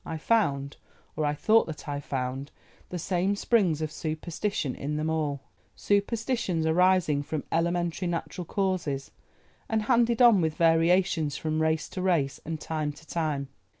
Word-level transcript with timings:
I 0.03 0.17
found, 0.17 0.77
or 1.15 1.25
I 1.25 1.35
thought 1.35 1.67
that 1.67 1.87
I 1.87 1.99
found, 1.99 2.49
the 2.89 2.97
same 2.97 3.35
springs 3.35 3.83
of 3.83 3.91
superstition 3.91 4.73
in 4.73 4.95
them 4.97 5.11
all—superstitions 5.11 6.65
arising 6.65 7.21
from 7.21 7.43
elementary 7.51 8.07
natural 8.07 8.45
causes, 8.45 9.11
and 9.69 9.83
handed 9.83 10.19
on 10.19 10.41
with 10.41 10.55
variations 10.55 11.37
from 11.37 11.61
race 11.61 11.87
to 11.89 12.01
race, 12.01 12.39
and 12.43 12.59
time 12.59 12.91
to 12.93 13.05
time. 13.05 13.49